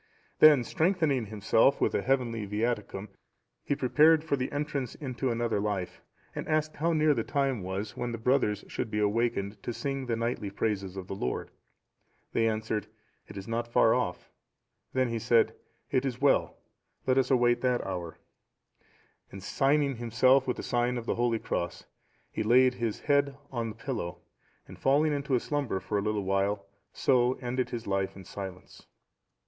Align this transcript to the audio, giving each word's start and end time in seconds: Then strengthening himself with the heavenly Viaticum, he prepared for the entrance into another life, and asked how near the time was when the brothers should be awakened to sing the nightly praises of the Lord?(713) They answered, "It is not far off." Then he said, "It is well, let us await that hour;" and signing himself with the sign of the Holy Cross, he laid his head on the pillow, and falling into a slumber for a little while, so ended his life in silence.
Then 0.39 0.63
strengthening 0.63 1.27
himself 1.27 1.79
with 1.79 1.91
the 1.91 2.01
heavenly 2.01 2.47
Viaticum, 2.47 3.09
he 3.63 3.75
prepared 3.75 4.23
for 4.23 4.35
the 4.35 4.51
entrance 4.51 4.95
into 4.95 5.29
another 5.29 5.59
life, 5.59 6.01
and 6.33 6.47
asked 6.47 6.77
how 6.77 6.91
near 6.91 7.13
the 7.13 7.23
time 7.23 7.61
was 7.61 7.95
when 7.95 8.11
the 8.11 8.17
brothers 8.17 8.65
should 8.67 8.89
be 8.89 8.97
awakened 8.97 9.61
to 9.61 9.71
sing 9.71 10.07
the 10.07 10.15
nightly 10.15 10.49
praises 10.49 10.97
of 10.97 11.05
the 11.05 11.13
Lord?(713) 11.13 11.53
They 12.33 12.47
answered, 12.47 12.87
"It 13.27 13.37
is 13.37 13.47
not 13.47 13.67
far 13.67 13.93
off." 13.93 14.31
Then 14.91 15.09
he 15.09 15.19
said, 15.19 15.53
"It 15.91 16.03
is 16.03 16.19
well, 16.19 16.57
let 17.05 17.19
us 17.19 17.29
await 17.29 17.61
that 17.61 17.85
hour;" 17.85 18.17
and 19.31 19.43
signing 19.43 19.97
himself 19.97 20.47
with 20.47 20.57
the 20.57 20.63
sign 20.63 20.97
of 20.97 21.05
the 21.05 21.13
Holy 21.13 21.37
Cross, 21.37 21.85
he 22.31 22.41
laid 22.41 22.73
his 22.73 23.01
head 23.01 23.37
on 23.51 23.69
the 23.69 23.75
pillow, 23.75 24.17
and 24.67 24.79
falling 24.79 25.13
into 25.13 25.35
a 25.35 25.39
slumber 25.39 25.79
for 25.79 25.99
a 25.99 26.01
little 26.01 26.23
while, 26.23 26.65
so 26.91 27.33
ended 27.33 27.69
his 27.69 27.85
life 27.85 28.15
in 28.15 28.23
silence. 28.25 28.87